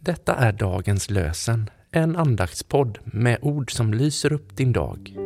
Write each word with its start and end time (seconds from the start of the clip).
Detta 0.00 0.34
är 0.34 0.52
dagens 0.52 1.10
lösen, 1.10 1.70
en 1.90 2.16
andaktspodd 2.16 2.98
med 3.04 3.38
ord 3.42 3.72
som 3.72 3.94
lyser 3.94 4.32
upp 4.32 4.56
din 4.56 4.72
dag. 4.72 5.16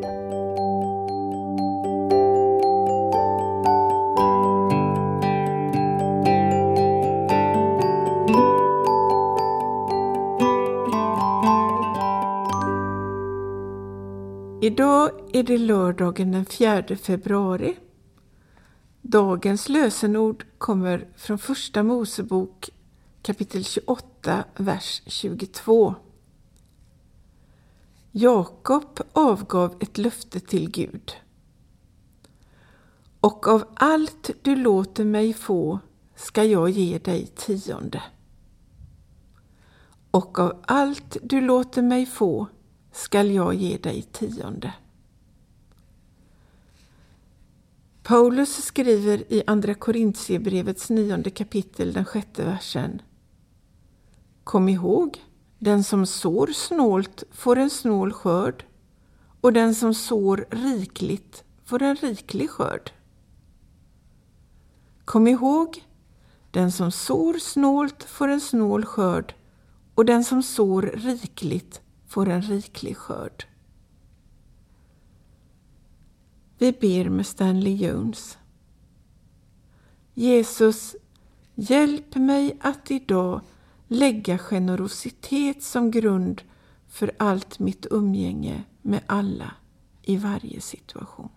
Idag 14.63 15.11
är 15.33 15.43
det 15.43 15.59
lördagen 15.59 16.33
den 16.33 16.45
4 16.45 16.97
februari. 16.97 17.77
Dagens 19.03 19.69
lösenord 19.69 20.45
kommer 20.59 21.09
från 21.17 21.39
Första 21.39 21.83
Mosebok 21.83 22.71
kapitel 23.23 23.65
28, 23.65 24.45
vers 24.57 25.03
22. 25.07 25.95
Jakob 28.13 29.01
avgav 29.13 29.77
ett 29.81 29.99
löfte 29.99 30.41
till 30.41 30.71
Gud. 30.71 31.13
Och 33.21 33.49
av 33.49 33.65
allt 33.75 34.31
du 34.43 34.57
låter 34.57 35.05
mig 35.05 35.35
få 35.35 35.79
ska 36.17 36.45
jag 36.45 36.71
ge 36.71 36.99
dig 36.99 37.27
tionde. 37.27 38.03
Och 40.11 40.39
av 40.39 40.63
allt 40.67 41.17
du 41.23 41.41
låter 41.41 41.83
mig 41.83 42.07
få 42.07 42.47
skall 42.93 43.31
jag 43.31 43.55
ge 43.55 43.77
dig 43.77 44.03
tionde. 44.03 44.73
Paulus 48.03 48.65
skriver 48.65 49.33
i 49.33 49.43
Andra 49.47 49.75
Korintierbrevets 49.75 50.91
nionde 50.91 51.31
kapitel, 51.31 51.93
den 51.93 52.05
sjätte 52.05 52.45
versen. 52.45 53.03
Kom 54.51 54.69
ihåg, 54.69 55.25
den 55.59 55.85
som 55.85 56.07
sår 56.07 56.47
snålt 56.47 57.25
får 57.31 57.57
en 57.57 57.71
snål 57.71 58.13
skörd 58.13 58.65
och 59.41 59.53
den 59.53 59.75
som 59.75 59.95
sår 59.95 60.47
rikligt 60.51 61.45
får 61.65 61.83
en 61.83 61.97
riklig 61.97 62.51
skörd. 62.51 62.93
Kom 65.05 65.27
ihåg, 65.27 65.85
den 66.51 66.73
som 66.73 66.93
sår 66.93 67.39
snålt 67.39 68.05
får 68.05 68.29
en 68.29 68.41
snål 68.41 68.85
skörd 68.85 69.35
och 69.95 70.05
den 70.05 70.25
som 70.25 70.43
sår 70.43 70.83
rikligt 70.83 71.81
får 72.07 72.29
en 72.29 72.43
riklig 72.43 72.97
skörd. 72.97 73.45
Vi 76.59 76.73
ber 76.73 77.09
med 77.09 77.27
Stanley 77.27 77.75
Jones. 77.75 78.39
Jesus, 80.15 80.97
hjälp 81.55 82.15
mig 82.15 82.59
att 82.61 82.91
idag 82.91 83.41
lägga 83.91 84.39
generositet 84.39 85.63
som 85.63 85.91
grund 85.91 86.43
för 86.89 87.11
allt 87.19 87.59
mitt 87.59 87.87
umgänge 87.91 88.65
med 88.83 89.01
alla 89.07 89.53
i 90.03 90.17
varje 90.17 90.61
situation. 90.61 91.29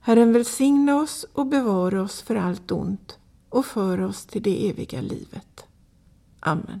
Herren 0.00 0.32
välsigna 0.32 0.96
oss 0.96 1.26
och 1.32 1.46
bevara 1.46 2.02
oss 2.02 2.22
för 2.22 2.34
allt 2.36 2.70
ont 2.70 3.18
och 3.48 3.66
för 3.66 4.00
oss 4.00 4.26
till 4.26 4.42
det 4.42 4.70
eviga 4.70 5.00
livet. 5.00 5.64
Amen. 6.40 6.80